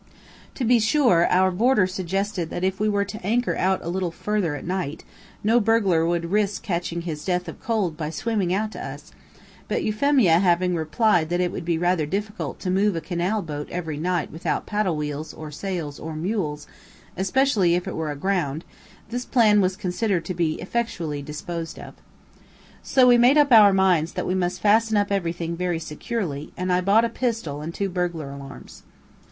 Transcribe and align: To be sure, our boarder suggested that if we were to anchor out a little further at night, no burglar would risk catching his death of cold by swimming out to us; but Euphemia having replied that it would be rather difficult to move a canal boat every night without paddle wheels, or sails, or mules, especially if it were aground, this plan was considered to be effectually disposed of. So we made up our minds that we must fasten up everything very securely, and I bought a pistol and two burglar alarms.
To 0.55 0.65
be 0.65 0.79
sure, 0.79 1.27
our 1.29 1.51
boarder 1.51 1.85
suggested 1.85 2.49
that 2.49 2.63
if 2.63 2.79
we 2.79 2.89
were 2.89 3.05
to 3.05 3.23
anchor 3.23 3.55
out 3.55 3.83
a 3.83 3.87
little 3.87 4.09
further 4.09 4.55
at 4.55 4.65
night, 4.65 5.03
no 5.43 5.59
burglar 5.59 6.07
would 6.07 6.31
risk 6.31 6.63
catching 6.63 7.01
his 7.01 7.23
death 7.23 7.47
of 7.47 7.61
cold 7.61 7.97
by 7.97 8.09
swimming 8.09 8.51
out 8.51 8.71
to 8.71 8.83
us; 8.83 9.11
but 9.67 9.83
Euphemia 9.83 10.39
having 10.39 10.73
replied 10.73 11.29
that 11.29 11.39
it 11.39 11.51
would 11.51 11.65
be 11.65 11.77
rather 11.77 12.07
difficult 12.07 12.59
to 12.61 12.71
move 12.71 12.95
a 12.95 12.99
canal 12.99 13.43
boat 13.43 13.69
every 13.69 13.97
night 13.97 14.31
without 14.31 14.65
paddle 14.65 14.95
wheels, 14.95 15.35
or 15.35 15.51
sails, 15.51 15.99
or 15.99 16.15
mules, 16.15 16.65
especially 17.15 17.75
if 17.75 17.87
it 17.87 17.95
were 17.95 18.09
aground, 18.09 18.65
this 19.09 19.23
plan 19.23 19.61
was 19.61 19.77
considered 19.77 20.25
to 20.25 20.33
be 20.33 20.55
effectually 20.59 21.21
disposed 21.21 21.77
of. 21.77 21.93
So 22.81 23.05
we 23.05 23.19
made 23.19 23.37
up 23.37 23.51
our 23.51 23.71
minds 23.71 24.13
that 24.13 24.25
we 24.25 24.33
must 24.33 24.61
fasten 24.61 24.97
up 24.97 25.11
everything 25.11 25.55
very 25.55 25.77
securely, 25.77 26.51
and 26.57 26.73
I 26.73 26.81
bought 26.81 27.05
a 27.05 27.07
pistol 27.09 27.61
and 27.61 27.71
two 27.71 27.87
burglar 27.87 28.31
alarms. 28.31 28.81